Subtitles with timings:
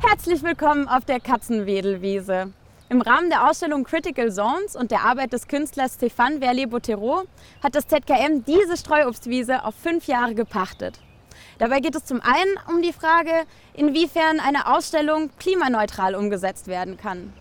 [0.00, 2.52] Herzlich willkommen auf der Katzenwedelwiese.
[2.88, 7.24] Im Rahmen der Ausstellung Critical Zones und der Arbeit des Künstlers Stéphane Verlier-Botero
[7.62, 10.98] hat das ZKM diese Streuobstwiese auf fünf Jahre gepachtet.
[11.58, 13.32] Dabei geht es zum einen um die Frage,
[13.74, 17.34] inwiefern eine Ausstellung klimaneutral umgesetzt werden kann.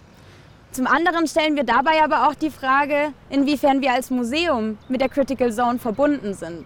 [0.72, 5.10] Zum anderen stellen wir dabei aber auch die Frage, inwiefern wir als Museum mit der
[5.10, 6.66] Critical Zone verbunden sind.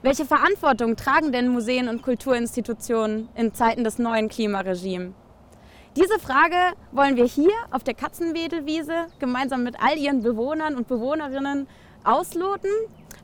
[0.00, 5.12] Welche Verantwortung tragen denn Museen und Kulturinstitutionen in Zeiten des neuen Klimaregimes?
[5.96, 6.56] Diese Frage
[6.92, 11.68] wollen wir hier auf der Katzenwedelwiese gemeinsam mit all ihren Bewohnern und Bewohnerinnen
[12.04, 12.70] ausloten,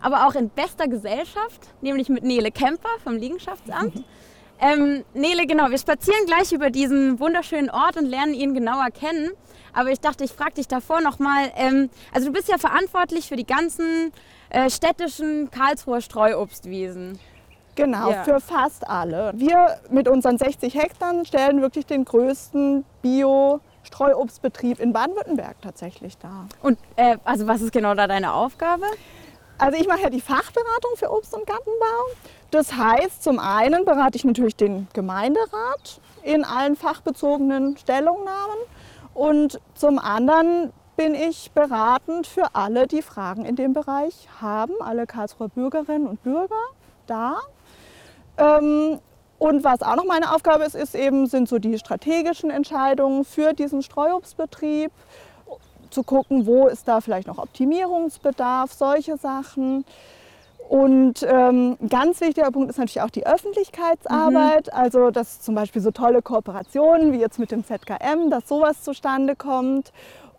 [0.01, 4.05] aber auch in bester Gesellschaft, nämlich mit Nele Kemper vom Liegenschaftsamt.
[4.63, 9.33] Ähm, Nele, genau, wir spazieren gleich über diesen wunderschönen Ort und lernen ihn genauer kennen.
[9.73, 11.51] Aber ich dachte, ich frage dich davor nochmal.
[11.57, 14.13] Ähm, also du bist ja verantwortlich für die ganzen
[14.51, 17.19] äh, städtischen Karlsruher Streuobstwiesen.
[17.75, 18.23] Genau, ja.
[18.23, 19.33] für fast alle.
[19.35, 26.47] Wir mit unseren 60 Hektar stellen wirklich den größten Bio-Streuobstbetrieb in Baden-Württemberg tatsächlich dar.
[26.63, 28.85] Und äh, also was ist genau da deine Aufgabe?
[29.59, 32.05] Also ich mache ja die Fachberatung für Obst- und Gartenbau.
[32.53, 38.59] Das heißt, zum einen berate ich natürlich den Gemeinderat in allen fachbezogenen Stellungnahmen
[39.15, 45.07] und zum anderen bin ich beratend für alle, die Fragen in dem Bereich haben, alle
[45.07, 46.61] Karlsruher Bürgerinnen und Bürger
[47.07, 47.41] da.
[48.37, 48.99] Ähm,
[49.39, 53.55] und was auch noch meine Aufgabe ist, ist eben, sind so die strategischen Entscheidungen für
[53.55, 54.93] diesen Streuobstbetrieb,
[55.89, 59.85] zu gucken, wo ist da vielleicht noch Optimierungsbedarf, solche Sachen.
[60.69, 64.73] Und ähm, ein ganz wichtiger Punkt ist natürlich auch die Öffentlichkeitsarbeit, mhm.
[64.73, 69.37] also dass zum Beispiel so tolle Kooperationen wie jetzt mit dem ZKM, dass sowas zustande
[69.37, 69.93] kommt.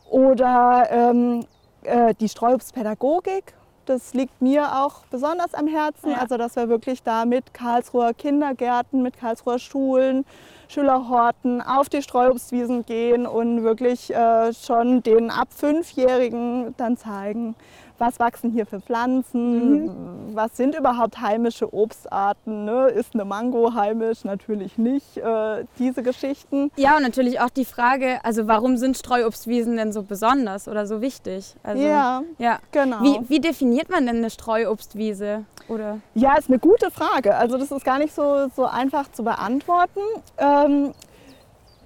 [0.10, 1.46] Oder ähm,
[1.84, 3.54] äh, die Streuobstpädagogik,
[3.86, 6.12] das liegt mir auch besonders am Herzen.
[6.12, 6.18] Ja.
[6.20, 10.26] Also, dass wir wirklich da mit Karlsruher Kindergärten, mit Karlsruher Schulen,
[10.68, 17.56] Schülerhorten auf die Streuobstwiesen gehen und wirklich äh, schon den ab Fünfjährigen dann zeigen,
[18.04, 20.36] was wachsen hier für Pflanzen, mhm.
[20.36, 22.88] was sind überhaupt heimische Obstarten, ne?
[22.88, 26.72] ist eine Mango heimisch, natürlich nicht, äh, diese Geschichten.
[26.76, 31.02] Ja, und natürlich auch die Frage, also warum sind Streuobstwiesen denn so besonders oder so
[31.02, 31.56] wichtig?
[31.64, 33.02] Also, ja, ja, genau.
[33.02, 35.46] Wie, wie definiert man denn eine Streuobstwiese?
[35.70, 36.00] Oder?
[36.14, 37.36] Ja, ist eine gute Frage.
[37.36, 40.02] Also das ist gar nicht so, so einfach zu beantworten.
[40.38, 40.94] Ähm,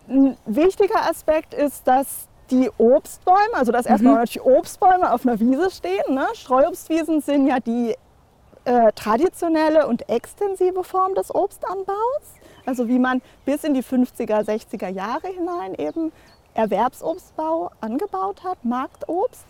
[0.09, 4.19] ein wichtiger Aspekt ist, dass die Obstbäume, also dass erstmal mhm.
[4.19, 6.15] natürlich Obstbäume auf einer Wiese stehen.
[6.15, 6.25] Ne?
[6.33, 7.95] Streuobstwiesen sind ja die
[8.65, 11.95] äh, traditionelle und extensive Form des Obstanbaus.
[12.65, 16.11] Also wie man bis in die 50er, 60er Jahre hinein eben
[16.53, 19.45] Erwerbsobstbau angebaut hat, Marktobst.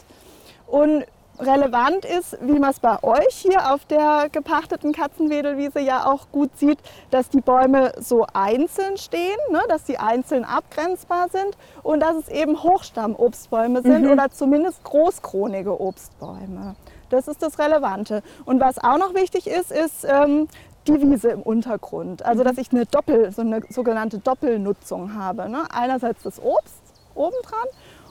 [0.68, 1.06] Und
[1.40, 6.58] relevant ist, wie man es bei euch hier auf der gepachteten Katzenwedelwiese ja auch gut
[6.58, 6.80] sieht,
[7.12, 12.30] dass die Bäume so einzeln stehen, ne, dass sie einzeln abgrenzbar sind und dass es
[12.30, 14.12] eben Hochstammobstbäume sind mhm.
[14.12, 16.76] oder zumindest großkronige Obstbäume.
[17.10, 18.22] Das ist das Relevante.
[18.46, 20.48] Und was auch noch wichtig ist, ist ähm,
[20.88, 22.26] die Wiese im Untergrund.
[22.26, 25.50] Also dass ich eine Doppel, so eine sogenannte Doppelnutzung habe.
[25.50, 25.64] Ne?
[25.72, 26.82] Einerseits das Obst
[27.16, 27.68] obendran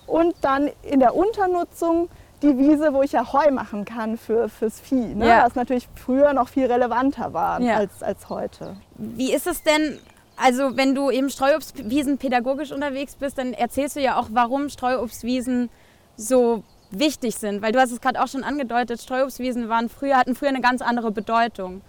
[0.07, 2.09] und dann in der Unternutzung
[2.43, 5.15] die Wiese, wo ich ja Heu machen kann für, fürs Vieh.
[5.15, 5.29] Ne?
[5.29, 5.45] Ja.
[5.45, 7.77] Was natürlich früher noch viel relevanter war ja.
[7.77, 8.77] als, als heute.
[8.97, 9.99] Wie ist es denn,
[10.37, 15.71] also wenn du eben Streuobstwiesen pädagogisch unterwegs bist, dann erzählst du ja auch, warum Streuobstwiesen
[16.17, 17.63] so wichtig sind.
[17.63, 20.83] Weil du hast es gerade auch schon angedeutet, Streuobstwiesen waren früher, hatten früher eine ganz
[20.83, 21.81] andere Bedeutung.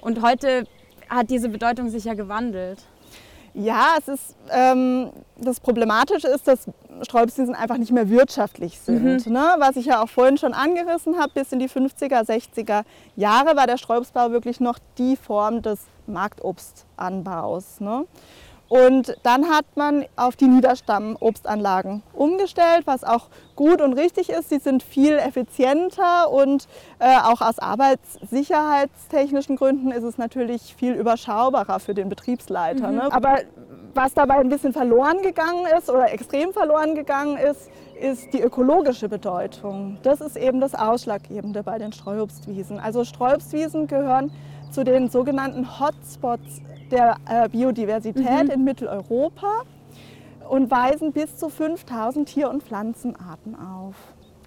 [0.00, 0.66] Und heute
[1.08, 2.78] hat diese Bedeutung sich ja gewandelt.
[3.54, 6.66] Ja, es ist, ähm, das Problematische ist, dass
[7.02, 9.26] Sträubswiesen einfach nicht mehr wirtschaftlich sind.
[9.26, 9.32] Mhm.
[9.32, 9.54] Ne?
[9.58, 12.84] Was ich ja auch vorhin schon angerissen habe, bis in die 50er, 60er
[13.16, 17.80] Jahre war der Sträubsbau wirklich noch die Form des Marktobstanbaus.
[17.80, 18.06] Ne?
[18.70, 23.26] Und dann hat man auf die Niederstammobstanlagen umgestellt, was auch
[23.56, 24.48] gut und richtig ist.
[24.48, 26.68] Sie sind viel effizienter und
[27.00, 32.92] äh, auch aus arbeitssicherheitstechnischen Gründen ist es natürlich viel überschaubarer für den Betriebsleiter.
[32.92, 32.96] Mhm.
[32.96, 33.12] Ne?
[33.12, 33.38] Aber
[33.92, 37.68] was dabei ein bisschen verloren gegangen ist oder extrem verloren gegangen ist,
[38.00, 39.98] ist die ökologische Bedeutung.
[40.04, 42.78] Das ist eben das Ausschlaggebende bei den Streuobstwiesen.
[42.78, 44.30] Also Streuobstwiesen gehören
[44.70, 48.50] zu den sogenannten Hotspots der äh, Biodiversität mhm.
[48.50, 49.62] in Mitteleuropa
[50.48, 53.94] und weisen bis zu 5000 Tier- und Pflanzenarten auf.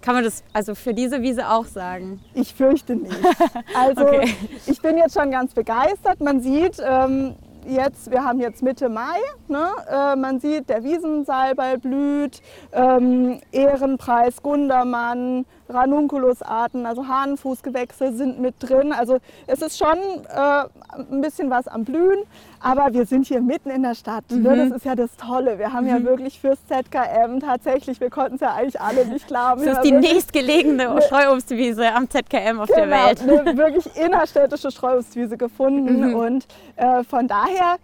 [0.02, 2.20] Kann man das also für diese Wiese auch sagen?
[2.34, 3.16] Ich fürchte nicht.
[3.74, 4.34] Also okay.
[4.66, 6.20] ich bin jetzt schon ganz begeistert.
[6.20, 7.34] Man sieht, ähm,
[7.66, 9.18] jetzt, wir haben jetzt Mitte Mai,
[9.48, 9.68] ne?
[9.90, 18.92] äh, man sieht, der Wiesensalbei blüht, ähm, Ehrenpreis, Gundermann, Ranunculusarten, also Hahnenfußgewächse sind mit drin.
[18.92, 19.96] Also es ist schon
[20.28, 20.64] äh,
[21.10, 22.20] ein bisschen was am Blühen,
[22.64, 24.24] aber wir sind hier mitten in der Stadt.
[24.30, 24.38] Ne?
[24.38, 24.70] Mhm.
[24.70, 25.58] Das ist ja das Tolle.
[25.58, 26.04] Wir haben ja Mhm.
[26.06, 29.64] wirklich fürs ZKM tatsächlich, wir konnten es ja eigentlich alle nicht glauben.
[29.64, 33.20] Das ist die nächstgelegene Streuobstwiese am ZKM auf der genau, Welt.
[33.22, 36.08] eine wirklich innerstädtische Streuobstwiese gefunden.
[36.08, 36.14] Mhm.
[36.14, 36.46] Und
[36.76, 37.76] äh, von daher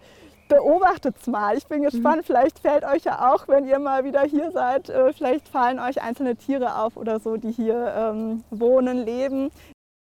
[0.49, 1.55] beobachtet es mal.
[1.57, 2.23] Ich bin gespannt, Mhm.
[2.25, 6.01] vielleicht fällt euch ja auch, wenn ihr mal wieder hier seid, äh, vielleicht fallen euch
[6.01, 9.51] einzelne Tiere auf oder so, die hier ähm, wohnen, leben.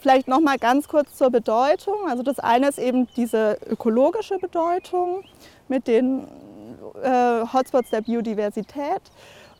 [0.02, 1.94] Vielleicht noch mal ganz kurz zur Bedeutung.
[2.08, 5.22] Also das eine ist eben diese ökologische Bedeutung
[5.68, 6.26] mit den
[7.00, 9.00] äh, Hotspots der Biodiversität.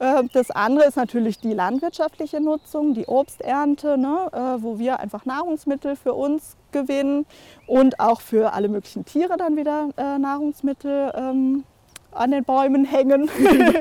[0.01, 5.25] Äh, Das andere ist natürlich die landwirtschaftliche Nutzung, die Obsternte, ne, äh, wo wir einfach
[5.27, 7.25] Nahrungsmittel für uns gewinnen
[7.69, 11.63] und auch für alle möglichen Tiere dann wieder äh, Nahrungsmittel ähm,
[12.11, 13.31] an den Bäumen hängen.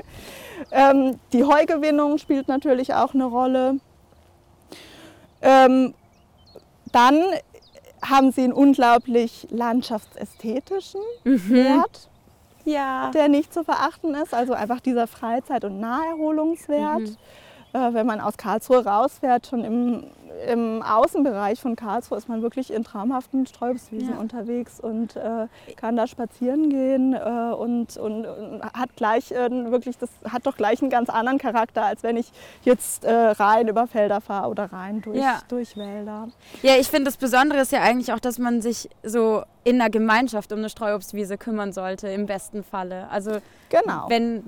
[0.71, 3.79] ähm, die Heugewinnung spielt natürlich auch eine Rolle.
[5.41, 5.95] Ähm,
[6.91, 7.21] dann
[8.03, 12.09] haben sie einen unglaublich landschaftsästhetischen Wert
[12.65, 13.11] Ja.
[13.11, 14.33] der nicht zu verachten ist.
[14.33, 16.99] Also einfach dieser Freizeit- und Naherholungswert.
[17.01, 17.17] Mhm.
[17.73, 20.03] Äh, wenn man aus Karlsruhe rausfährt, schon im,
[20.47, 24.19] im Außenbereich von Karlsruhe ist man wirklich in traumhaften Sträubswiesen Ja.
[24.19, 29.97] unterwegs und äh, kann da spazieren gehen äh, und, und, und hat gleich äh, wirklich,
[29.97, 32.31] das hat doch gleich einen ganz anderen Charakter, als wenn ich
[32.63, 35.39] jetzt äh, rein über Felder fahre oder rein durch, Ja.
[35.47, 36.27] durch Wälder.
[36.61, 39.91] Ja, ich finde das Besondere ist ja eigentlich auch, dass man sich so in einer
[39.91, 43.07] Gemeinschaft um eine Streuobstwiese kümmern sollte, im besten Falle.
[43.11, 43.37] Also
[43.69, 44.05] Genau.
[44.09, 44.43] wenn,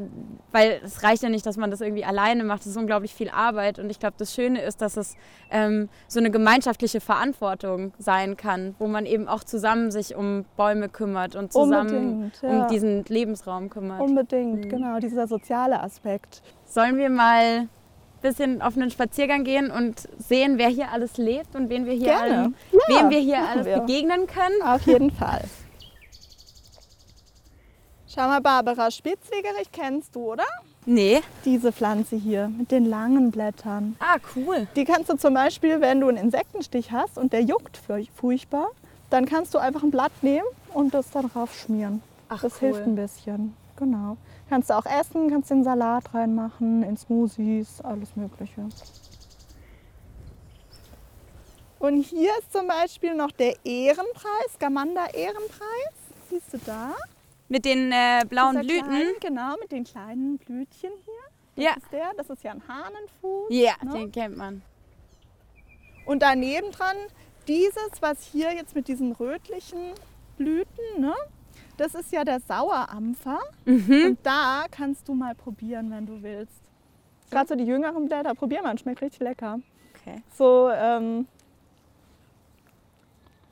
[0.52, 3.30] weil es reicht ja nicht, dass man das irgendwie alleine macht, das ist unglaublich viel
[3.30, 5.16] Arbeit und ich glaube, das Schöne ist, dass es
[5.52, 5.73] ähm,
[6.08, 11.36] so eine gemeinschaftliche Verantwortung sein kann, wo man eben auch zusammen sich um Bäume kümmert
[11.36, 12.50] und zusammen ja.
[12.50, 14.02] um diesen Lebensraum kümmert.
[14.02, 14.70] Unbedingt, Mhm.
[14.70, 16.42] genau, dieser soziale Aspekt.
[16.66, 17.70] Sollen wir mal ein
[18.22, 22.18] bisschen auf einen Spaziergang gehen und sehen, wer hier alles lebt und wen wir hier,
[22.20, 23.80] allen, Ja, wem wir hier alles wir.
[23.81, 24.62] begegnen können?
[24.66, 25.42] Auf jeden Fall.
[28.08, 30.46] Schau mal, Barbara Spitzwegerich kennst du, oder?
[30.86, 31.22] Nee.
[31.46, 33.96] Diese Pflanze hier mit den langen Blättern.
[34.00, 34.68] Ah, cool.
[34.76, 38.68] Die kannst du zum Beispiel, wenn du einen Insektenstich hast und der juckt furch- furchtbar,
[39.10, 42.02] dann kannst du einfach ein Blatt nehmen und das dann drauf schmieren.
[42.30, 42.70] Ach, das cool.
[42.74, 43.56] hilft ein bisschen.
[43.78, 44.18] Genau.
[44.50, 48.68] Kannst du auch essen, kannst den Salat reinmachen, in Smoothies, alles Mögliche.
[51.80, 55.94] Und hier ist zum Beispiel noch der Ehrenpreis, Gamanda Ehrenpreis.
[56.30, 56.94] Siehst du da?
[57.54, 58.90] Mit den äh, blauen Dieser Blüten.
[58.90, 61.64] Kleinen, genau, mit den kleinen Blütchen hier.
[61.64, 61.76] Ja.
[61.76, 63.46] Das ist der, das ist ja ein Hahnenfuß.
[63.50, 63.94] Ja, ne?
[63.94, 64.64] den kennt man.
[66.08, 66.96] Und daneben dran
[67.48, 69.92] dieses, was hier jetzt mit diesen rötlichen
[70.36, 71.14] Blüten, ne?
[71.78, 73.40] das ist ja der Sauerampfer.
[73.66, 74.04] Mhm.
[74.04, 76.60] Und da kannst du mal probieren, wenn du willst.
[77.30, 79.60] Gerade so die jüngeren Blätter, probier mal, schmeckt richtig lecker.
[80.02, 80.24] Okay.
[80.36, 81.28] So ähm,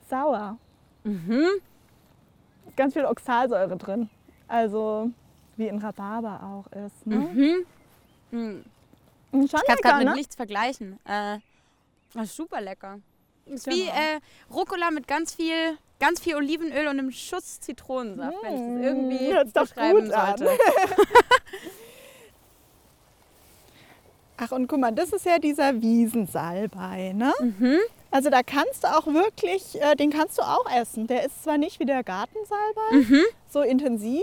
[0.09, 0.57] sauer.
[1.03, 1.61] Mhm.
[2.81, 4.09] Ganz viel Oxalsäure drin.
[4.47, 5.11] Also
[5.55, 7.05] wie in Rhabarber auch ist.
[7.05, 7.15] Ne?
[7.17, 7.65] Mhm.
[8.31, 8.63] Mhm.
[9.31, 10.15] Schon Ich kann es gerade mit ne?
[10.15, 10.99] nichts vergleichen.
[11.05, 11.37] Äh,
[12.25, 12.97] super lecker.
[13.45, 13.91] Ist wie Genau.
[13.93, 14.19] äh,
[14.51, 18.81] Rucola mit ganz viel, ganz viel Olivenöl und einem Schuss Zitronensaft, wenn ich das Mm,
[18.83, 20.49] irgendwie hört's doch beschreiben sollte.
[24.37, 27.13] Ach und guck mal, das ist ja dieser Wiesensalbei.
[27.13, 27.31] Ne?
[27.41, 27.77] Mhm.
[28.11, 31.07] Also da kannst du auch wirklich, äh, den kannst du auch essen.
[31.07, 33.21] Der ist zwar nicht wie der Gartensalbei Mhm.
[33.49, 34.21] so intensiv,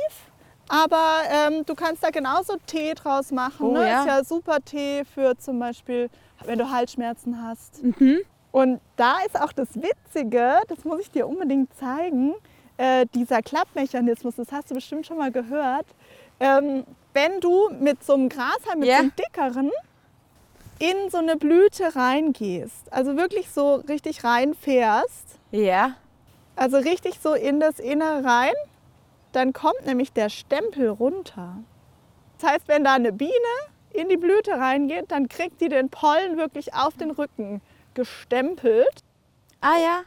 [0.68, 3.66] aber ähm, du kannst da genauso Tee draus machen.
[3.66, 3.88] Oh, ne?
[3.88, 4.00] ja.
[4.00, 6.10] Ist ja super Tee für zum Beispiel,
[6.44, 7.82] wenn du Halsschmerzen hast.
[7.82, 8.18] Mhm.
[8.52, 12.34] Und da ist auch das Witzige, das muss ich dir unbedingt zeigen,
[12.76, 15.86] äh, dieser Klappmechanismus, das hast du bestimmt schon mal gehört.
[16.40, 18.96] Ähm, wenn du mit so einem Grashalm, mit Ja.
[18.98, 19.70] so einem dickeren,
[20.78, 25.94] in so eine Blüte reingehst, also wirklich so richtig reinfährst, Ja.
[26.56, 28.54] also richtig so in das Innere rein,
[29.32, 31.56] dann kommt nämlich der Stempel runter.
[32.38, 33.32] Das heißt, wenn da eine Biene
[33.92, 37.60] in die Blüte reingeht, dann kriegt die den Pollen wirklich auf den Rücken
[37.94, 39.02] gestempelt.
[39.60, 40.00] Ah ja.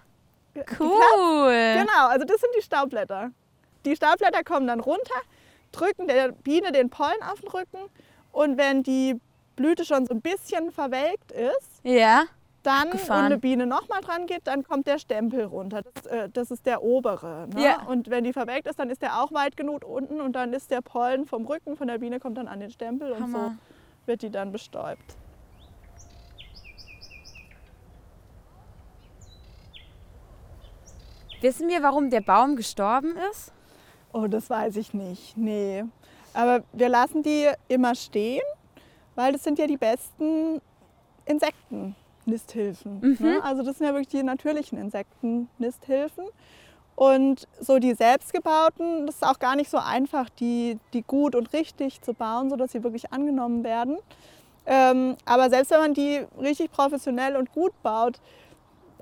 [0.80, 1.74] Cool.
[1.78, 3.32] Genau, also das sind die Staubblätter.
[3.86, 5.16] Die Staubblätter kommen dann runter,
[5.72, 7.80] drücken der Biene den Pollen auf den Rücken
[8.32, 9.20] und wenn die
[9.56, 12.24] Blüte schon so ein bisschen verwelkt ist, Ja.
[12.64, 13.26] dann und Abgefahren.
[13.26, 15.82] eine Biene nochmal dran geht, dann kommt der Stempel runter.
[15.94, 17.48] Das, äh, das ist der obere.
[17.54, 17.64] Ne?
[17.64, 17.82] Ja.
[17.84, 20.72] Und wenn die verwelkt ist, dann ist der auch weit genug unten und dann ist
[20.72, 23.58] der Pollen vom Rücken von der Biene kommt dann an den Stempel und so Hammer.
[24.06, 25.16] wird die dann bestäubt.
[31.42, 33.52] Wissen wir, warum der Baum gestorben ist?
[34.14, 35.38] Oh, das weiß ich nicht.
[35.38, 35.84] Nee.
[36.34, 38.44] Aber wir lassen die immer stehen,
[39.16, 40.62] weil das sind ja die besten
[41.26, 43.00] Insektennisthilfen.
[43.02, 43.18] Mhm.
[43.20, 43.44] Ne?
[43.44, 46.26] Also das sind ja wirklich die natürlichen Insektennisthilfen.
[46.96, 51.52] Und so die selbstgebauten, das ist auch gar nicht so einfach, die, die gut und
[51.54, 53.98] richtig zu bauen, sodass sie wirklich angenommen werden.
[54.66, 58.20] Ähm, aber selbst wenn man die richtig professionell und gut baut,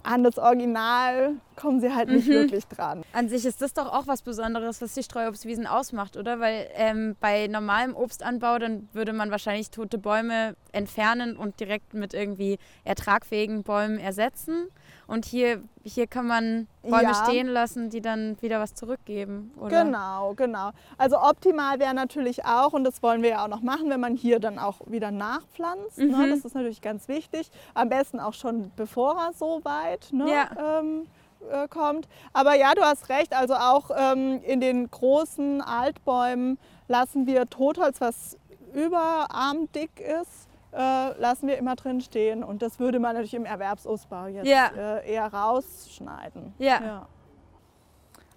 [0.04, 2.32] an das Original kommen sie halt nicht Mhm.
[2.34, 3.04] wirklich dran.
[3.14, 6.40] An sich ist das doch auch was Besonderes, was die Streuobstwiesen ausmacht, oder?
[6.40, 12.14] Weil ähm, bei normalem Obstanbau, dann würde man wahrscheinlich tote Bäume entfernen und direkt mit
[12.14, 14.68] irgendwie ertragfähigen Bäumen ersetzen.
[15.08, 17.14] Und hier, hier kann man Bäume Ja.
[17.26, 19.84] stehen lassen, die dann wieder was zurückgeben, oder?
[19.84, 20.70] Genau, genau.
[20.98, 24.16] Also optimal wäre natürlich auch, und das wollen wir ja auch noch machen, wenn man
[24.16, 25.98] hier dann auch wieder nachpflanzt.
[25.98, 26.06] Ne?
[26.06, 26.30] Mhm.
[26.30, 27.50] Das ist natürlich ganz wichtig.
[27.74, 30.80] Am besten auch schon bevor er so weit ne, Ja.
[30.80, 31.08] ähm,
[31.52, 32.08] äh, kommt.
[32.34, 33.34] Aber ja, du hast recht.
[33.36, 38.38] Also auch ähm, in den großen Altbäumen lassen wir Totholz, was
[38.74, 42.44] überarmdick ist, äh, lassen wir immer drin stehen.
[42.44, 44.68] Und das würde man natürlich im Erwerbsausbau jetzt Ja.
[44.78, 46.54] äh, eher rausschneiden.
[46.60, 47.08] Ja.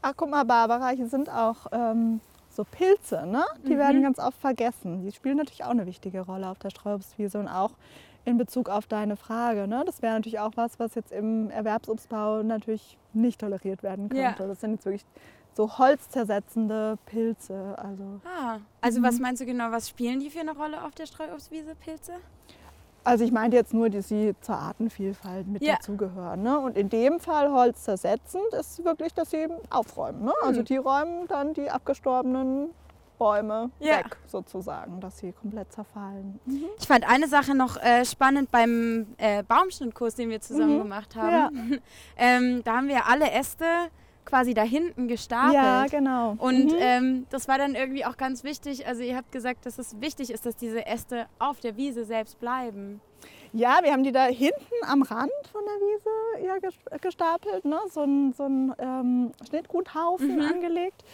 [0.01, 3.45] Ach, guck mal, Barbara, hier sind auch ähm, so Pilze, ne?
[3.67, 3.79] Die Mhm.
[3.79, 5.03] werden ganz oft vergessen.
[5.03, 7.71] Die spielen natürlich auch eine wichtige Rolle auf der Streuobstwiese und auch
[8.25, 9.67] in Bezug auf deine Frage.
[9.67, 9.83] Ne?
[9.87, 14.29] Das wäre natürlich auch was, was jetzt im Erwerbsobstbau natürlich nicht toleriert werden Ja.
[14.29, 14.47] könnte.
[14.49, 15.05] Das sind jetzt wirklich
[15.55, 17.75] so holzzersetzende Pilze.
[17.79, 19.05] Also, Ah, also Mhm.
[19.05, 22.13] was meinst du genau, was spielen die für eine Rolle auf der Streuobstwiese, Pilze?
[23.05, 25.75] also ich meinte jetzt nur, dass sie zur Artenvielfalt mit Ja.
[25.75, 26.43] dazugehören.
[26.43, 26.57] Ne?
[26.59, 30.25] Und in dem Fall holzzersetzend ist wirklich, dass sie aufräumen.
[30.25, 30.33] Ne?
[30.45, 30.65] Also Hm.
[30.67, 32.71] die räumen dann die abgestorbenen
[33.23, 33.99] Bäume Ja.
[33.99, 36.41] weg sozusagen, dass sie komplett zerfallen.
[36.81, 40.83] Ich fand eine Sache noch äh, spannend beim äh, Baumschnittkurs, den wir zusammen Mhm.
[40.83, 41.81] gemacht haben.
[42.17, 43.65] ähm, da haben wir alle Äste
[44.25, 45.55] quasi da hinten gestapelt.
[45.55, 46.35] Ja, genau.
[46.39, 46.79] Und Mhm.
[46.81, 48.87] ähm, das war dann irgendwie auch ganz wichtig.
[48.89, 52.41] Also ihr habt gesagt, dass es wichtig ist, dass diese Äste auf der Wiese selbst
[52.41, 53.01] bleiben.
[53.53, 54.57] Ja, wir haben die da hinten
[54.89, 57.79] am Rand von der Wiese ja, ges- gestapelt, ne?
[57.91, 60.41] so ein, so ein ähm, Schnittguthaufen Mhm.
[60.43, 61.05] angelegt.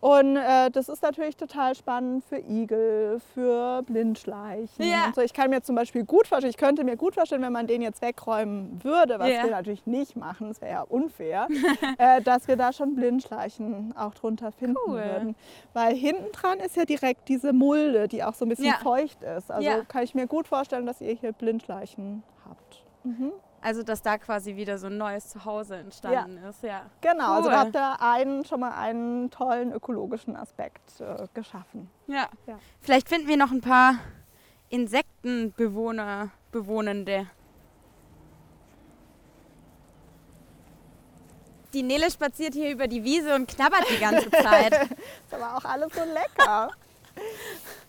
[0.00, 4.84] Und äh, das ist natürlich total spannend für Igel, für Blindschleichen.
[4.84, 5.10] Ja.
[5.14, 5.22] So.
[5.22, 7.80] Ich kann mir zum Beispiel gut vorstellen, ich könnte mir gut vorstellen, wenn man den
[7.82, 9.44] jetzt wegräumen würde, was Ja.
[9.44, 11.48] wir natürlich nicht machen, das wäre ja unfair,
[11.98, 14.96] äh, dass wir da schon Blindschleichen auch drunter finden Cool.
[14.98, 15.36] würden.
[15.72, 18.78] Weil hinten dran ist ja direkt diese Mulde, die auch so ein bisschen Ja.
[18.82, 19.50] feucht ist.
[19.50, 22.84] Also kann ich mir gut vorstellen, dass ihr hier Blindschleichen habt.
[23.04, 23.32] Mhm.
[23.66, 26.62] Also dass da quasi wieder so ein neues Zuhause entstanden ist.
[26.62, 26.88] Ja.
[27.00, 27.54] Genau, also Cool.
[27.54, 31.90] da habt ihr einen, schon mal einen tollen ökologischen Aspekt äh, geschaffen.
[32.06, 32.28] Ja.
[32.46, 32.60] Ja.
[32.80, 33.96] Vielleicht finden wir noch ein paar
[34.68, 37.26] Insektenbewohner, Bewohnende.
[41.72, 44.74] Die Nele spaziert hier über die Wiese und knabbert die ganze Zeit.
[44.90, 46.70] Ist aber auch alles so lecker.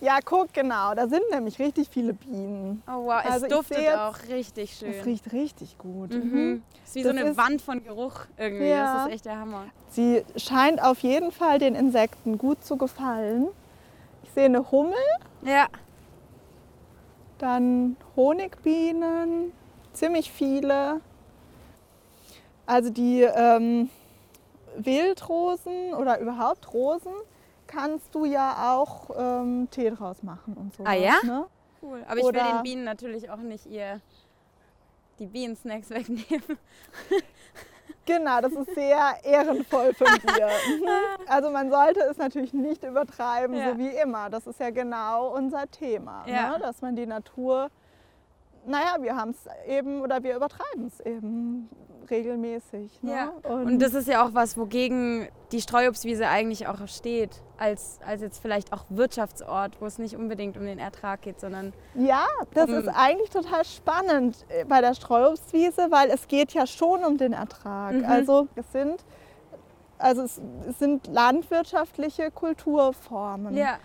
[0.00, 2.82] ja, guck, genau, da sind nämlich richtig viele Bienen.
[2.88, 4.92] Oh wow, es Also ich duftet jetzt- auch richtig schön.
[4.96, 6.10] Das riecht richtig gut.
[6.12, 6.62] Mhm.
[6.84, 8.68] Ist wie so Das eine ist- Wand von Geruch irgendwie.
[8.68, 8.94] Ja.
[8.94, 9.66] Das ist echt der Hammer.
[9.90, 13.48] Sie scheint auf jeden Fall den Insekten gut zu gefallen.
[14.22, 14.94] Ich sehe eine Hummel,
[15.42, 15.66] Ja.
[17.38, 19.52] dann Honigbienen,
[19.92, 21.00] ziemlich viele.
[22.66, 23.90] Also die ähm,
[24.76, 27.12] Wildrosen oder überhaupt Rosen
[27.70, 30.84] kannst du ja auch ähm, Tee draus machen und so.
[30.84, 31.14] Ah ja?
[31.24, 31.46] Ne?
[31.82, 32.02] Cool.
[32.06, 34.00] Aber ich will Oder- den Bienen natürlich auch nicht ihr
[35.18, 36.58] die Bienensnacks wegnehmen.
[38.06, 40.46] Genau, das ist sehr ehrenvoll von dir.
[40.46, 40.88] Mhm.
[41.28, 43.70] Also man sollte es natürlich nicht übertreiben, Ja.
[43.72, 44.30] so wie immer.
[44.30, 46.50] Das ist ja genau unser Thema, Ja.
[46.52, 46.58] ne?
[46.58, 47.68] dass man die Natur,
[48.66, 51.68] naja, wir haben es eben oder wir übertreiben es eben
[52.08, 53.02] regelmäßig.
[53.02, 53.12] Ne?
[53.12, 53.32] Ja.
[53.50, 58.40] Und das ist ja auch was, wogegen die Streuobstwiese eigentlich auch steht, als, als jetzt
[58.40, 62.74] vielleicht auch Wirtschaftsort, wo es nicht unbedingt um den Ertrag geht, sondern Ja, das Um-
[62.76, 67.32] ist eigentlich total spannend äh, bei der Streuobstwiese, weil es geht ja schon um den
[67.32, 67.94] Ertrag.
[67.94, 68.04] Mhm.
[68.04, 69.04] Also es sind,
[69.98, 73.78] also es, es sind landwirtschaftliche Kulturformen, ja,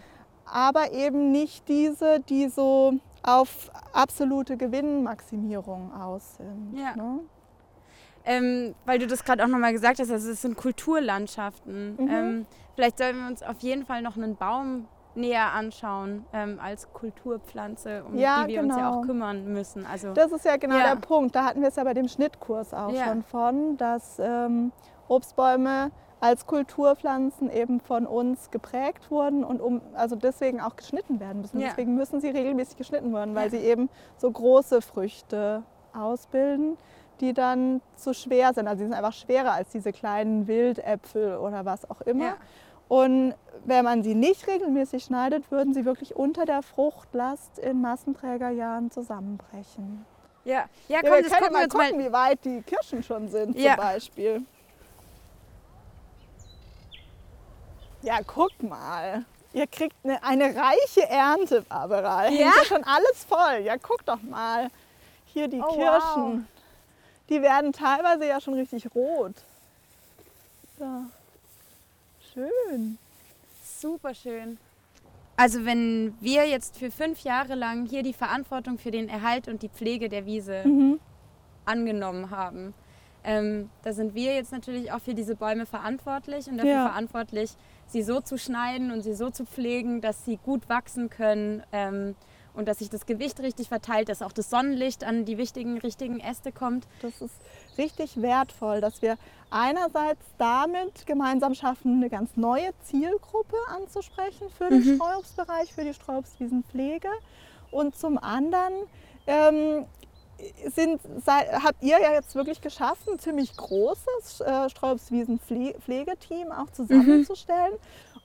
[0.45, 2.93] aber eben nicht diese, die so
[3.23, 6.77] auf absolute Gewinnmaximierung aus sind.
[6.77, 6.95] Ja.
[6.95, 7.21] Ne?
[8.25, 11.95] Ähm, weil du das gerade auch nochmal gesagt hast, also es sind Kulturlandschaften.
[11.97, 12.07] Mhm.
[12.09, 16.91] Ähm, vielleicht sollten wir uns auf jeden Fall noch einen Baum näher anschauen ähm, als
[16.91, 18.99] Kulturpflanze, um Ja, die wir uns ja genau.
[18.99, 19.85] auch kümmern müssen.
[19.85, 20.93] Also Das ist ja genau Ja.
[20.93, 21.35] der Punkt.
[21.35, 23.05] Da hatten wir es ja bei dem Schnittkurs auch Ja.
[23.05, 24.71] schon von, dass ähm,
[25.07, 31.41] Obstbäume als Kulturpflanzen eben von uns geprägt wurden und um, also deswegen auch geschnitten werden
[31.41, 31.59] müssen.
[31.59, 35.63] Deswegen müssen sie regelmäßig geschnitten werden, weil sie eben so große Früchte
[35.93, 36.77] ausbilden,
[37.21, 38.67] die dann zu schwer sind.
[38.67, 42.25] Also die sind einfach schwerer als diese kleinen Wildäpfel oder was auch immer.
[42.25, 42.37] Ja.
[42.87, 43.33] Und
[43.65, 50.05] wenn man sie nicht regelmäßig schneidet, würden sie wirklich unter der Fruchtlast in Massenträgerjahren zusammenbrechen.
[50.43, 51.87] Ja, ja Ja, komm, wir das können gucken wir mal uns mal.
[51.89, 53.75] gucken, wie weit die Kirschen schon sind Ja.
[53.75, 54.41] zum Beispiel.
[58.03, 59.25] Ja, guck mal.
[59.53, 62.23] Ihr kriegt eine, eine reiche Ernte, Barbara.
[62.23, 62.47] Hängt Ja?
[62.57, 63.61] ja schon alles voll.
[63.63, 64.67] Ja, guck doch mal.
[65.25, 66.47] Hier die Oh, Kirschen.
[67.29, 69.33] Die werden teilweise ja schon richtig rot.
[70.79, 71.03] Ja.
[72.33, 72.97] Schön.
[73.63, 74.57] Super schön.
[75.37, 79.63] Also wenn wir jetzt für fünf Jahre lang hier die Verantwortung für den Erhalt und
[79.63, 80.99] die Pflege der Wiese Mhm.
[81.65, 82.73] angenommen haben,
[83.23, 86.87] ähm, da sind wir jetzt natürlich auch für diese Bäume verantwortlich und dafür Ja.
[86.87, 87.51] verantwortlich,
[87.87, 92.15] sie so zu schneiden und sie so zu pflegen, dass sie gut wachsen können ähm,
[92.55, 96.19] und dass sich das Gewicht richtig verteilt, dass auch das Sonnenlicht an die wichtigen, richtigen
[96.19, 96.87] Äste kommt.
[97.01, 97.35] Das ist
[97.77, 99.17] richtig wertvoll, dass wir
[99.49, 107.09] einerseits damit gemeinsam schaffen, eine ganz neue Zielgruppe anzusprechen für den Streuobstbereich, für die Streuobstwiesenpflege.
[107.71, 108.73] Und zum anderen
[109.27, 109.85] ähm,
[110.73, 117.73] sind, sei, habt ihr ja jetzt wirklich geschafft, ein ziemlich großes äh, Streuobstwiesenpflegeteam auch zusammenzustellen.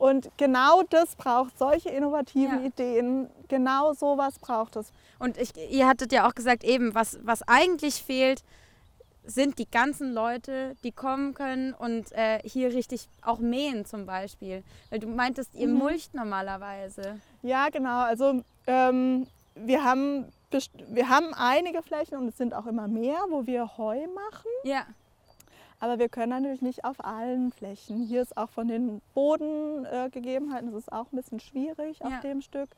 [0.01, 2.67] Und genau das braucht solche innovativen Ja.
[2.67, 3.29] Ideen.
[3.49, 4.93] Genau sowas braucht es.
[5.19, 8.43] Und ich, ihr hattet ja auch gesagt, eben, was, was eigentlich fehlt,
[9.27, 14.63] sind die ganzen Leute, die kommen können und äh, hier richtig auch mähen zum Beispiel.
[14.89, 15.75] Weil du meintest, ihr Mhm.
[15.75, 17.21] mulcht normalerweise.
[17.43, 18.01] Ja, genau.
[18.01, 20.33] Also ähm, wir, haben
[20.89, 24.49] wir haben einige Flächen und es sind auch immer mehr, wo wir Heu machen.
[24.65, 24.87] Ja,
[25.81, 28.03] Aber wir können natürlich nicht auf allen Flächen.
[28.03, 32.21] Hier ist auch von den Bodengegebenheiten, das ist auch ein bisschen schwierig auf Ja.
[32.21, 32.69] dem Stück.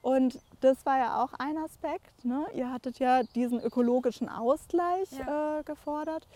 [0.00, 2.24] Und das war ja auch ein Aspekt.
[2.24, 2.46] Ne?
[2.54, 5.58] Ihr hattet ja diesen ökologischen Ausgleich Ja.
[5.58, 6.26] äh, gefordert.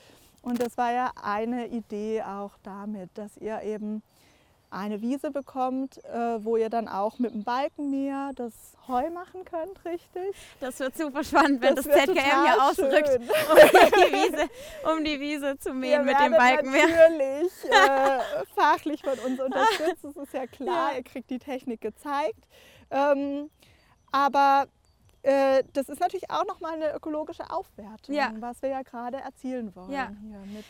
[0.43, 4.03] Und das war ja eine Idee auch damit, dass ihr eben
[4.73, 8.53] eine Wiese bekommt, äh, wo ihr dann auch mit dem Balkenmäher das
[8.89, 10.35] Heu machen könnt, richtig?
[10.61, 12.15] das wird super spannend, wenn das, wird ZKM
[12.45, 13.21] hier ausrückt, schön.
[13.51, 14.49] um die, Wiese,
[14.93, 16.87] um die Wiese zu mähen Ihr mit dem werdet Balkenmeer.
[17.11, 20.91] natürlich äh, fachlich von uns unterstützt, das ist ja klar.
[20.93, 20.97] Ja.
[20.99, 22.45] Ihr kriegt die Technik gezeigt.
[22.91, 23.51] Ähm,
[24.11, 24.67] aber
[25.23, 28.33] äh, das ist natürlich auch nochmal eine ökologische Aufwertung, Ja.
[28.41, 30.11] was wir ja gerade erzielen wollen Ja.
[30.21, 30.65] hier mit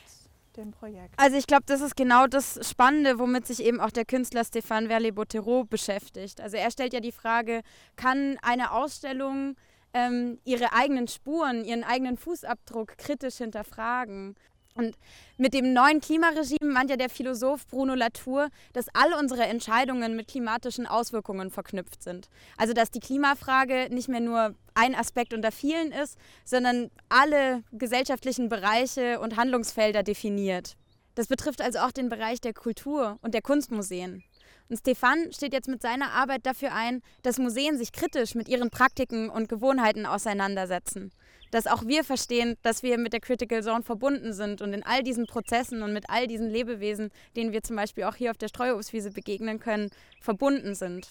[0.57, 1.15] dem Projekt.
[1.17, 4.89] Also ich glaube, das ist genau das Spannende, womit sich eben auch der Künstler Stéphane
[4.89, 6.41] Verlet-Bottero beschäftigt.
[6.41, 7.63] Also er stellt ja die Frage,
[7.97, 9.57] kann eine Ausstellung
[9.95, 14.37] ähm, ihre eigenen Spuren, ihren eigenen Fußabdruck kritisch hinterfragen?
[14.75, 14.97] Und
[15.37, 20.29] mit dem neuen Klimaregime meint ja der Philosoph Bruno Latour, dass alle unsere Entscheidungen mit
[20.29, 22.29] klimatischen Auswirkungen verknüpft sind.
[22.57, 28.49] Also dass die Klimafrage nicht mehr nur ein Aspekt unter vielen ist, sondern alle gesellschaftlichen
[28.49, 30.77] Bereiche und Handlungsfelder definiert.
[31.15, 34.25] Das betrifft also auch den Bereich der Kultur und der Kunstmuseen.
[34.71, 38.71] Und Stefan steht jetzt mit seiner Arbeit dafür ein, dass Museen sich kritisch mit ihren
[38.71, 41.13] Praktiken und Gewohnheiten auseinandersetzen.
[41.53, 45.05] Dass auch wir verstehen, dass wir mit der Critical Zone verbunden sind und in all
[45.05, 48.49] diesen Prozessen und mit all diesen Lebewesen, denen wir zum Beispiel auch hier auf der
[48.49, 51.09] Streuobstwiese begegnen können, verbunden sind.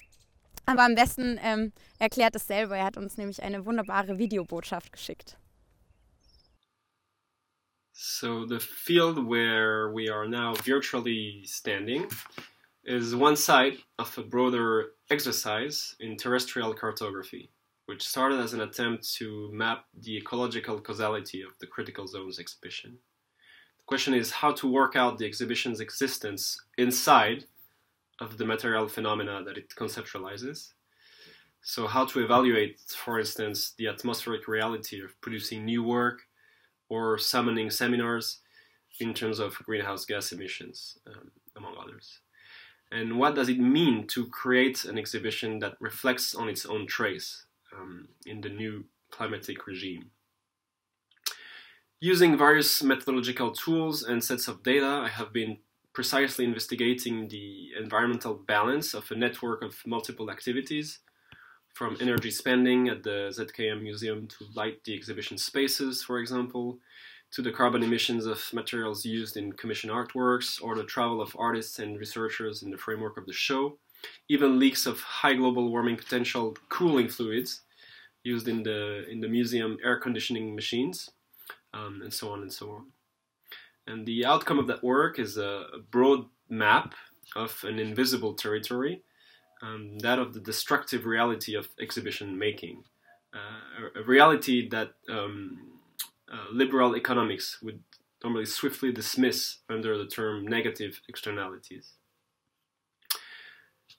[0.66, 2.76] Aber am besten ähm, erklärt es selber.
[2.76, 5.38] Er hat uns nämlich eine wunderbare Videobotschaft geschickt.
[7.94, 12.08] So the field where we are now virtually standing
[12.84, 17.52] is one side of a broader exercise in terrestrial cartography,
[17.92, 22.92] which started as an attempt to map the ecological causality of the Critical Zones exhibition.
[23.80, 27.44] The question is how to work out the exhibition's existence inside
[28.22, 30.70] of the material phenomena that it conceptualizes.
[31.64, 36.20] So, how to evaluate, for instance, the atmospheric reality of producing new work
[36.88, 38.40] or summoning seminars
[39.02, 42.22] in terms of greenhouse gas emissions, um, among others.
[42.90, 47.48] And what does it mean to create an exhibition that reflects on its own trace
[47.78, 50.12] um, in the new climatic regime?
[52.00, 55.58] Using various methodological tools and sets of data, I have been
[55.94, 61.00] precisely investigating the environmental balance of a network of multiple activities,
[61.74, 66.80] from energy spending at the ZKM Museum to light the exhibition spaces, for example,
[67.32, 71.80] to the carbon emissions of materials used in commission artworks or the travel of artists
[71.80, 73.78] and researchers in the framework of the show,
[74.30, 77.62] even leaks of high global warming potential cooling fluids
[78.24, 81.10] used in the in the museum air conditioning machines,
[81.74, 82.86] um, and so on and so on.
[83.88, 86.94] And the outcome of that work is a, broad map
[87.36, 89.02] of an invisible territory,
[89.62, 92.84] um, that of the destructive reality of exhibition making,
[93.34, 95.72] uh, a, a reality that um,
[96.32, 97.82] uh, liberal economics would
[98.24, 101.94] normally swiftly dismiss under the term negative externalities.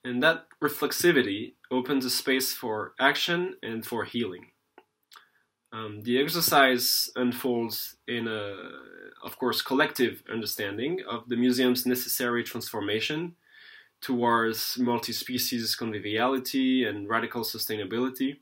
[0.05, 4.47] And that reflexivity opens a space for action and for healing.
[5.73, 8.55] Um, the exercise unfolds in a,
[9.25, 13.37] of course, collective understanding of the museum's necessary transformation
[14.03, 18.38] towards multi species conviviality and radical sustainability.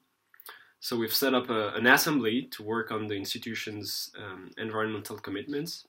[0.80, 5.86] So we've set up a, an assembly to work on the institution's um, environmental commitments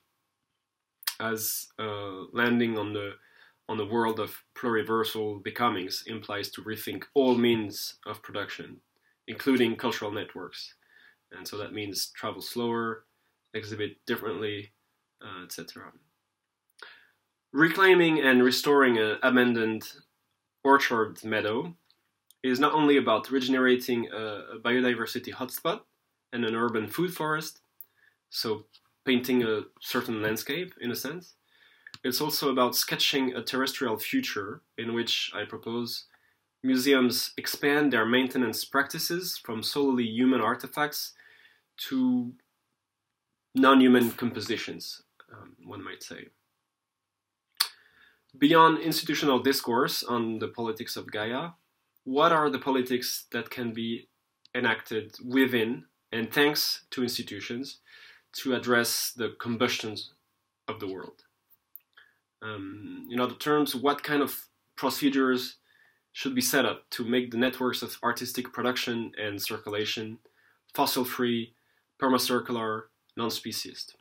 [1.20, 3.14] as uh, landing on the
[3.72, 8.82] on the world of pluriversal becomings implies to rethink all means of production,
[9.30, 10.74] including cultural networks.
[11.32, 13.06] And so that means travel slower,
[13.54, 14.74] exhibit differently,
[15.24, 15.94] uh, etc.
[17.54, 19.90] Reclaiming and restoring an abandoned
[20.66, 21.74] orchard meadow
[22.44, 25.80] is not only about regenerating a, a biodiversity hotspot
[26.34, 27.62] and an urban food forest,
[28.30, 28.66] so
[29.06, 31.36] painting a certain landscape in a sense,
[32.04, 36.06] it's also about sketching a terrestrial future in which I propose
[36.64, 41.14] museums expand their maintenance practices from solely human artifacts
[41.90, 42.34] to
[43.56, 46.30] non human compositions, um, one might say.
[48.38, 51.52] Beyond institutional discourse on the politics of Gaia,
[52.04, 54.08] what are the politics that can be
[54.56, 57.80] enacted within and thanks to institutions
[58.34, 60.14] to address the combustions
[60.68, 61.24] of the world?
[62.42, 65.58] Um, in other terms, what kind of procedures
[66.14, 70.20] should be set up to make the networks of artistic production and circulation
[70.74, 71.54] fossil free,
[72.02, 72.84] permacircular,
[73.16, 73.96] non speciest?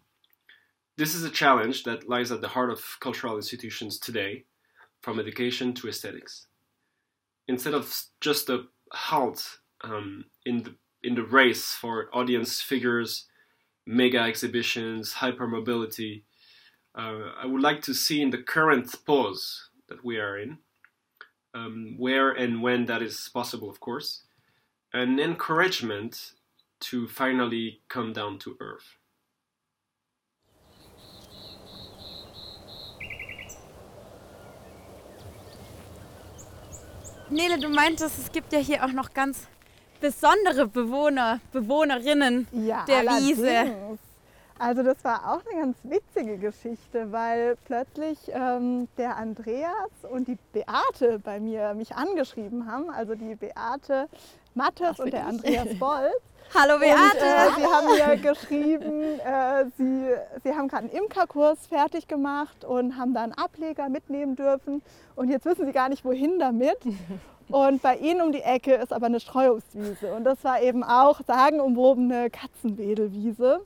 [0.97, 4.45] This is a challenge that lies at the heart of cultural institutions today,
[5.01, 6.47] from education to aesthetics.
[7.49, 13.27] Instead of just a halt um, in the in the race for audience figures,
[13.87, 16.23] mega exhibitions, hypermobility,
[16.95, 20.59] uh, I would like to see in the current pause that we are in,
[21.55, 24.23] um, where and when that is possible, of course,
[24.93, 26.33] an encouragement
[26.81, 28.97] to finally come down to earth.
[37.31, 39.47] Nele, du meintest, es gibt ja hier auch noch ganz
[40.01, 43.39] besondere Bewohner, Bewohnerinnen Ja, der allerdings.
[43.39, 43.99] Wiese.
[44.61, 50.37] Also das war auch eine ganz witzige Geschichte, weil plötzlich ähm, der Andreas und die
[50.53, 52.91] Beate bei mir mich angeschrieben haben.
[52.91, 54.07] Also die Beate
[54.55, 56.13] Mattes und der Andreas Bolz.
[56.55, 57.25] Hallo Und, Beate!
[57.25, 60.09] äh, sie haben mir geschrieben, äh, sie,
[60.45, 64.83] sie haben gerade einen Imkerkurs fertig gemacht und haben da einen Ableger mitnehmen dürfen.
[65.17, 66.77] Und jetzt wissen sie gar nicht, wohin damit.
[67.49, 70.15] Und bei ihnen um die Ecke ist aber eine Streuobstwiese.
[70.15, 73.63] Und das war eben auch sagenumwobene Katzenwedelwiese.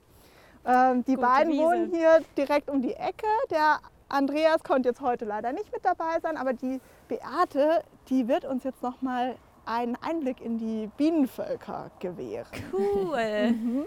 [0.66, 1.62] Ähm, die Gute beiden Wiese.
[1.62, 3.26] wohnen hier direkt um die Ecke.
[3.50, 8.44] Der Andreas konnte jetzt heute leider nicht mit dabei sein, aber die Beate, die wird
[8.44, 12.46] uns jetzt noch mal einen Einblick in die Bienenvölker gewähren.
[12.72, 13.54] Cool.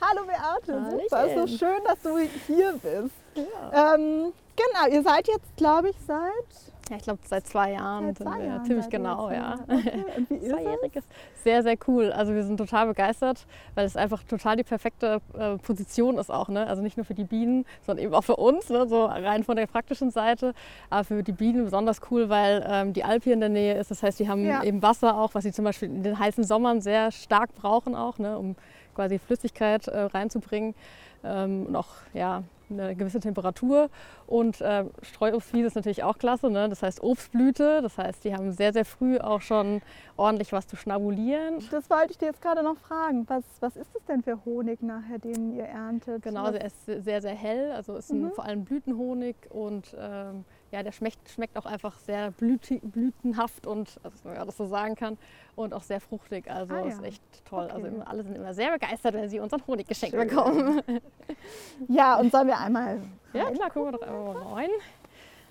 [0.00, 3.14] Hallo Beate, super, es ist so schön, dass du hier bist.
[3.36, 8.18] Ähm, genau, ihr seid jetzt, glaube ich, seit Ja, ich glaube, seit zwei Jahren seit
[8.18, 8.46] sind zwei wir.
[8.46, 8.64] Jahren.
[8.64, 9.54] Ziemlich genau, ja.
[9.68, 10.04] Okay.
[10.16, 10.34] Und wie
[10.96, 11.04] ist es?
[11.44, 12.10] Sehr, sehr cool.
[12.12, 16.48] Also wir sind total begeistert, weil es einfach total die perfekte äh, Position ist auch.
[16.48, 16.66] Ne?
[16.66, 18.88] Also nicht nur für die Bienen, sondern eben auch für uns, ne?
[18.88, 20.52] so rein von der praktischen Seite.
[20.90, 23.90] Aber für die Bienen besonders cool, weil ähm, die Alp hier in der Nähe ist.
[23.92, 24.64] Das heißt, die haben Ja.
[24.64, 28.18] eben Wasser auch, was sie zum Beispiel in den heißen Sommern sehr stark brauchen auch,
[28.18, 28.36] ne?
[28.36, 28.56] um
[28.96, 30.74] quasi Flüssigkeit äh, reinzubringen.
[31.22, 33.90] Ähm, und auch ja, eine gewisse Temperatur.
[34.26, 36.50] Und äh, Streuobstwiese ist natürlich auch klasse.
[36.50, 36.68] Ne?
[36.68, 37.82] Das heißt Obstblüte.
[37.82, 39.82] Das heißt, die haben sehr, sehr früh auch schon
[40.16, 41.62] ordentlich was zu schnabulieren.
[41.70, 43.24] Das wollte ich dir jetzt gerade noch fragen.
[43.28, 46.22] Was, was ist das denn für Honig nachher, den ihr erntet?
[46.22, 47.72] Genau, Was- der ist sehr, sehr hell.
[47.72, 48.30] Also ist ein, Mhm.
[48.32, 53.98] vor allem Blütenhonig und ähm, ja, der schmeckt, schmeckt auch einfach sehr blüti, blütenhaft und,
[54.02, 55.18] also, wenn man das so sagen kann,
[55.56, 56.50] und auch sehr fruchtig.
[56.50, 57.06] Also Ah, ist ja.
[57.08, 57.64] echt toll.
[57.68, 57.88] Also Okay.
[57.94, 60.28] immer, alle sind immer sehr begeistert, wenn sie unseren Honig geschenkt Schön.
[60.28, 60.82] bekommen.
[61.88, 63.00] Ja, und sollen wir einmal
[63.32, 64.70] Ja, klar, gucken wir doch einmal mal rein.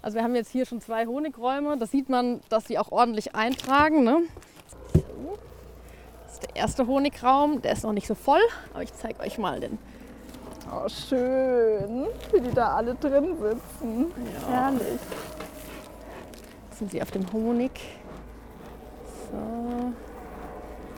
[0.01, 1.77] Also wir haben jetzt hier schon zwei Honigräume.
[1.77, 4.03] Das sieht man, dass sie auch ordentlich eintragen.
[4.03, 4.21] Ne?
[4.93, 5.38] So.
[6.23, 7.62] Das ist der erste Honigraum.
[7.62, 8.41] Der ist noch nicht so voll,
[8.73, 9.77] aber ich zeige euch mal den.
[10.71, 14.12] Oh, schön, wie die da alle drin sitzen.
[14.47, 14.99] Herrlich.
[16.69, 17.71] Jetzt sind sie auf dem Honig.
[19.32, 19.91] So.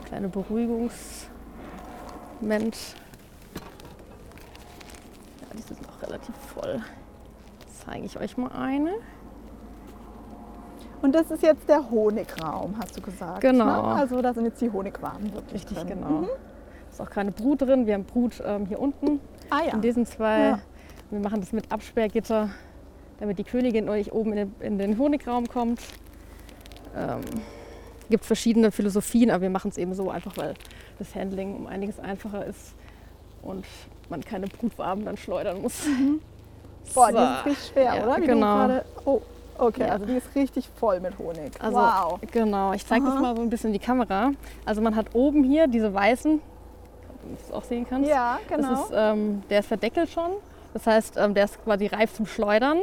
[0.04, 2.76] Kleine Beruhigungsmoment.
[5.40, 6.82] Ja, die sind auch relativ voll.
[7.60, 8.92] Jetzt zeige ich euch mal eine.
[11.00, 13.40] Und das ist jetzt der Honigraum, hast du gesagt.
[13.40, 13.64] Genau.
[13.64, 14.00] Ne?
[14.00, 15.88] Also da sind jetzt die Honigwaben wirklich Richtig, drin.
[15.88, 16.08] genau.
[16.08, 16.28] Mhm.
[16.90, 17.86] Ist auch keine Brut drin.
[17.86, 19.18] Wir haben Brut ähm, hier unten
[19.52, 19.72] Ah ja.
[19.74, 20.38] in diesen zwei.
[20.40, 20.58] Ja.
[21.10, 22.48] Wir machen das mit Absperrgitter,
[23.20, 25.80] damit die Königin euch oben in den, in den Honigraum kommt.
[26.96, 27.20] Ähm,
[28.08, 30.54] gibt verschiedene Philosophien, aber wir machen es eben so einfach, weil
[30.98, 32.74] das Handling um einiges einfacher ist
[33.42, 33.64] und
[34.08, 35.86] man keine Brutwaben dann schleudern muss.
[36.94, 37.22] Boah, die So.
[37.22, 38.16] ist richtig schwer, Ja, oder?
[38.22, 38.80] Wie genau.
[39.04, 39.20] Oh,
[39.58, 39.88] okay, Ja.
[39.88, 41.52] also die ist richtig voll mit Honig.
[41.60, 42.20] Also, wow.
[42.32, 44.32] Genau, ich zeige das mal so ein bisschen in die Kamera.
[44.64, 46.40] Also man hat oben hier diese weißen,
[47.38, 48.08] das auch sehen kannst.
[48.08, 48.68] Ja, genau.
[48.70, 50.30] Das ist, ähm, der ist verdeckelt schon.
[50.74, 52.78] Das heißt, ähm, der ist quasi reif zum Schleudern.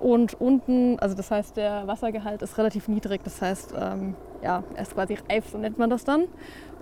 [0.00, 3.20] Und unten, also das heißt, der Wassergehalt ist relativ niedrig.
[3.24, 6.24] Das heißt, ähm, ja, er ist quasi reif, so nennt man das dann.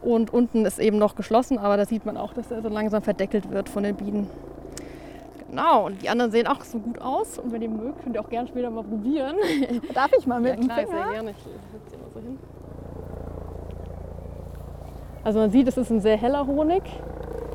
[0.03, 3.03] Und unten ist eben noch geschlossen, aber da sieht man auch, dass er so langsam
[3.03, 4.29] verdeckelt wird von den Bienen.
[5.49, 7.39] Genau, und die anderen sehen auch so gut aus.
[7.39, 9.37] Und wenn ihr mögt, könnt ihr auch gerne später mal probieren.
[9.95, 11.13] Darf ich mal mit Ja, dem klar, sehr Finger?
[11.13, 11.31] gerne.
[11.31, 12.39] Ich setze mal so hin.
[15.27, 16.85] Also man sieht, es ist ein sehr heller Honig.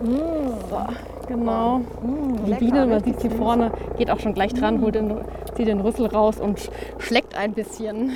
[0.01, 0.86] So,
[1.25, 1.77] genau.
[1.77, 5.21] Mm, Die Biene, man sieht sie vorne, geht auch schon gleich dran, holt den,
[5.55, 8.12] zieht den Rüssel raus und schleckt ein bisschen.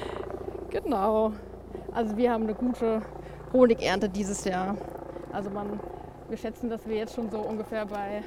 [0.68, 1.32] genau.
[1.94, 3.00] Also wir haben eine gute
[3.54, 4.76] Honigernte dieses Jahr.
[5.32, 5.80] Also man,
[6.28, 8.22] wir schätzen, dass wir jetzt schon so ungefähr bei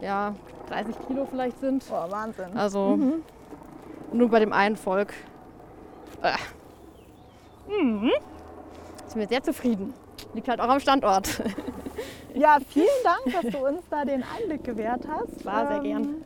[0.00, 0.34] ja,
[0.70, 1.88] 30 Kilo vielleicht sind.
[1.88, 2.56] Boah, Wahnsinn.
[2.56, 2.98] Also
[4.12, 5.14] nur bei dem einen Volk.
[6.20, 6.32] Äh.
[7.80, 8.10] Mhm.
[9.18, 9.94] Sind wir sehr zufrieden.
[10.32, 11.42] Liegt halt auch am Standort.
[12.34, 15.44] Ja, vielen Dank, dass du uns da den Einblick gewährt hast.
[15.44, 16.22] War sehr gern.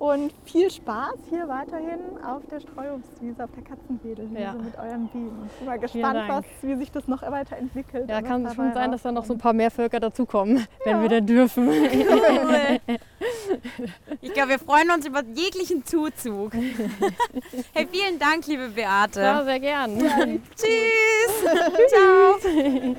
[0.00, 4.54] Und viel Spaß hier weiterhin auf der Streuobstwiese, auf der Katzenwedelwiese Ja.
[4.54, 5.44] mit euren Bienen.
[5.52, 8.08] Ich bin mal gespannt, was, wie sich das noch weiterentwickelt.
[8.08, 9.42] Ja, kann schon sein, dass da noch so ein rauskommt.
[9.42, 11.68] paar mehr Völker dazukommen, wenn wir denn dürfen.
[14.22, 16.52] Ich glaube, wir freuen uns über jeglichen Zuzug.
[17.74, 19.20] Hey, vielen Dank, liebe Beate.
[19.20, 19.98] Ja, sehr gern.
[20.56, 21.44] Tschüss.
[21.88, 22.96] Ciao.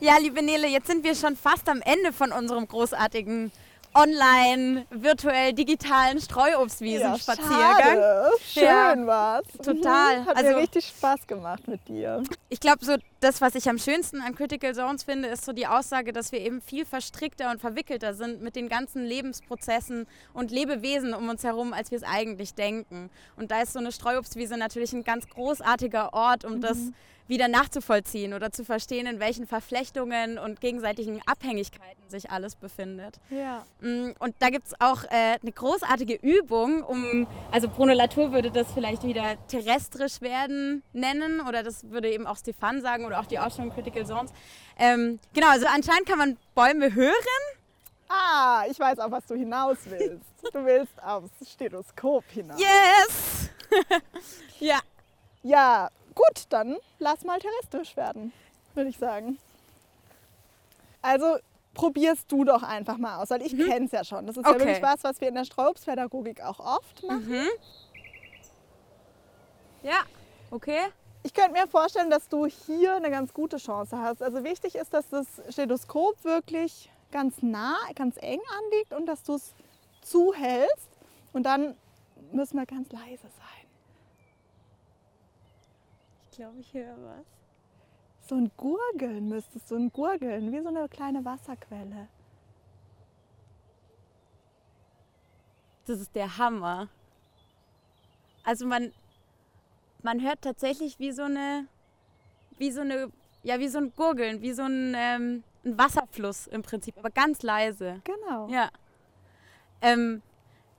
[0.00, 3.52] Ja, liebe Nele, jetzt sind wir schon fast am Ende von unserem großartigen
[3.92, 7.76] online, virtuell, digitalen Streuobstwiesen-Spaziergang.
[7.76, 8.30] schade.
[8.46, 9.06] Schön Ja.
[9.06, 9.44] war's.
[9.64, 10.20] Total.
[10.20, 12.22] Mhm, Hat Also- mir richtig Spaß gemacht mit dir.
[12.50, 15.66] Ich glaube, so das, was ich am schönsten an Critical Zones finde, ist so die
[15.66, 21.12] Aussage, dass wir eben viel verstrickter und verwickelter sind mit den ganzen Lebensprozessen und Lebewesen
[21.12, 23.10] um uns herum, als wir es eigentlich denken.
[23.36, 26.78] Und da ist so eine Streuobstwiese natürlich ein ganz großartiger Ort, um das
[27.30, 33.18] wieder nachzuvollziehen oder zu verstehen, in welchen Verflechtungen und gegenseitigen Abhängigkeiten sich alles befindet.
[33.30, 33.64] Ja.
[33.80, 38.50] Mm, Und da gibt es auch äh, eine großartige Übung, um, also Bruno Latour würde
[38.50, 43.26] das vielleicht wieder terrestrisch werden nennen oder das würde eben auch Stefan sagen oder auch
[43.26, 44.32] die Ausstellung Critical Zones.
[44.76, 47.14] Ähm, genau, also anscheinend kann man Bäume hören.
[48.08, 50.26] Ah, ich weiß auch, was du hinaus willst.
[50.52, 52.58] Du willst aufs Stethoskop hinaus.
[52.60, 53.50] Yes!
[54.58, 54.80] ja,
[55.44, 55.88] Ja,
[56.20, 58.32] gut, dann lass mal terrestrisch werden,
[58.74, 59.38] würde ich sagen.
[61.02, 61.36] Also
[61.74, 64.26] probierst du doch einfach mal aus, weil ich kenne es ja schon.
[64.26, 64.60] Das ist ja Okay.
[64.60, 67.48] wirklich was, was wir in der Streuobstpädagogik auch oft machen.
[69.82, 70.02] ja,
[70.50, 70.80] okay.
[71.22, 74.22] Ich könnte mir vorstellen, dass du hier eine ganz gute Chance hast.
[74.22, 79.34] Also wichtig ist, dass das Stethoskop wirklich ganz nah, ganz eng anliegt und dass du
[79.34, 79.52] es
[80.02, 80.88] zuhältst.
[81.32, 81.76] Und dann
[82.32, 83.59] müssen wir ganz leise sein.
[86.40, 87.26] Ich glaube, ich höre was.
[88.26, 92.08] So ein Gurgeln müsstest du, ein Gurgeln, wie so eine kleine Wasserquelle.
[95.84, 96.88] Das ist der Hammer.
[98.42, 98.90] Also man,
[100.02, 101.66] man hört tatsächlich wie so eine,
[102.56, 106.62] wie so eine, ja wie so ein Gurgeln, wie so ein, ähm, ein Wasserfluss im
[106.62, 108.00] Prinzip, aber ganz leise.
[108.04, 108.48] Genau.
[108.48, 108.70] Ja.
[109.82, 110.22] Ähm,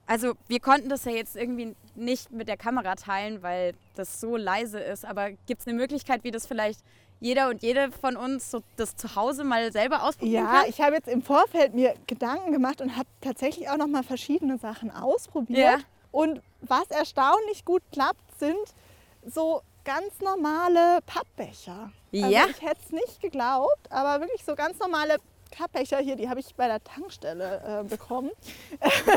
[0.07, 4.35] also wir konnten das ja jetzt irgendwie nicht mit der Kamera teilen, weil das so
[4.37, 5.05] leise ist.
[5.05, 6.79] Aber gibt es eine Möglichkeit, wie das vielleicht
[7.19, 10.69] jeder und jede von uns so das zu Hause mal selber ausprobieren Ja, kann?
[10.69, 14.57] ich habe jetzt im Vorfeld mir Gedanken gemacht und habe tatsächlich auch noch mal verschiedene
[14.57, 15.59] Sachen ausprobiert.
[15.59, 15.77] Ja.
[16.11, 18.57] Und was erstaunlich gut klappt, sind
[19.25, 21.91] so ganz normale Pappbecher.
[22.11, 22.25] Ja.
[22.43, 25.17] Also ich hätte es nicht geglaubt, aber wirklich so ganz normale
[25.51, 28.31] Pappbecher hier, die habe ich bei der Tankstelle äh, bekommen.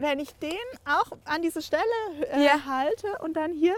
[0.00, 0.50] Wenn ich den
[0.86, 1.82] auch an diese Stelle
[2.32, 2.64] äh, Ja.
[2.66, 3.76] halte und dann hier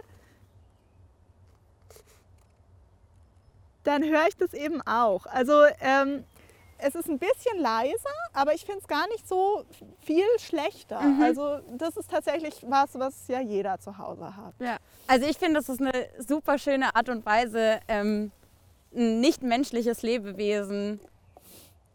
[3.85, 5.27] dann höre ich das eben auch.
[5.27, 6.25] Also ähm,
[6.79, 9.65] es ist ein bisschen leiser, aber ich finde es gar nicht so
[10.01, 11.01] viel schlechter.
[11.21, 14.55] Also das ist tatsächlich was, was ja jeder zu Hause hat.
[14.61, 14.77] Ja.
[15.09, 18.31] Also ich finde, das ist eine super schöne Art und Weise, ähm,
[18.95, 21.01] ein nicht menschliches Lebewesen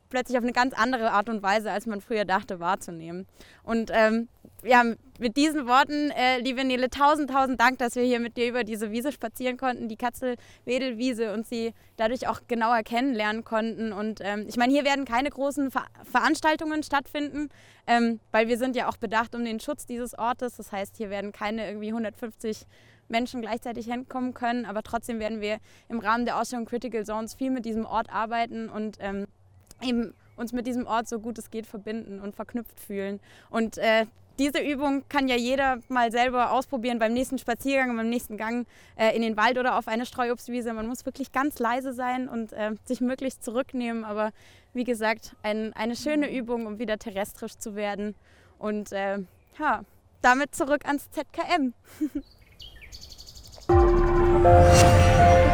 [0.09, 3.27] plötzlich auf eine ganz andere Art und Weise, als man früher dachte, wahrzunehmen.
[3.63, 4.27] Und ähm,
[4.63, 4.83] ja,
[5.19, 8.63] mit diesen Worten, äh, liebe Nele, tausend, tausend Dank, dass wir hier mit dir über
[8.63, 13.93] diese Wiese spazieren konnten, die Katzelwedelwiese und sie dadurch auch genauer kennenlernen konnten.
[13.93, 17.49] Und ähm, ich meine, hier werden keine großen Ver Veranstaltungen stattfinden,
[17.85, 20.57] ähm, weil wir sind ja auch bedacht um den Schutz dieses Ortes.
[20.57, 22.65] Das heißt, hier werden keine irgendwie 150
[23.09, 27.51] Menschen gleichzeitig hinkommen können, aber trotzdem werden wir im Rahmen der Ausstellung Critical Zones viel
[27.51, 29.27] mit diesem Ort arbeiten und ähm,
[29.81, 33.19] eben uns mit diesem Ort so gut es geht verbinden und verknüpft fühlen.
[33.49, 34.05] Und äh,
[34.39, 39.15] diese Übung kann ja jeder mal selber ausprobieren beim nächsten Spaziergang, beim nächsten Gang äh,
[39.15, 40.73] in den Wald oder auf eine Streuobstwiese.
[40.73, 44.05] Man muss wirklich ganz leise sein und äh, sich möglichst zurücknehmen.
[44.05, 44.31] Aber
[44.73, 48.13] wie gesagt, ein, eine schöne Übung, um wieder terrestrisch zu werden.
[48.59, 49.19] Und äh,
[49.57, 49.81] ja,
[50.21, 51.73] damit zurück ans ZKM.